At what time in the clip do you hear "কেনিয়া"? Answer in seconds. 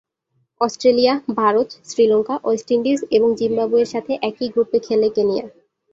5.15-5.45